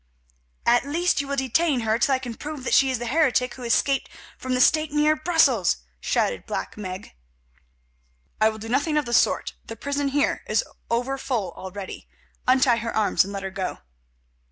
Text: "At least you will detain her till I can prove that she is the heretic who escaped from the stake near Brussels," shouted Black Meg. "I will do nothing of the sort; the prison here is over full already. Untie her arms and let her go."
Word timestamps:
"At 0.65 0.83
least 0.87 1.21
you 1.21 1.27
will 1.27 1.35
detain 1.35 1.81
her 1.81 1.99
till 1.99 2.15
I 2.15 2.17
can 2.17 2.33
prove 2.33 2.63
that 2.63 2.73
she 2.73 2.89
is 2.89 2.97
the 2.97 3.05
heretic 3.05 3.53
who 3.53 3.61
escaped 3.63 4.09
from 4.35 4.55
the 4.55 4.59
stake 4.59 4.91
near 4.91 5.15
Brussels," 5.15 5.77
shouted 5.99 6.47
Black 6.47 6.75
Meg. 6.75 7.13
"I 8.41 8.49
will 8.49 8.57
do 8.57 8.67
nothing 8.67 8.97
of 8.97 9.05
the 9.05 9.13
sort; 9.13 9.53
the 9.63 9.75
prison 9.75 10.07
here 10.07 10.41
is 10.47 10.63
over 10.89 11.19
full 11.19 11.51
already. 11.51 12.07
Untie 12.47 12.77
her 12.77 12.95
arms 12.95 13.23
and 13.23 13.31
let 13.31 13.43
her 13.43 13.51
go." 13.51 13.77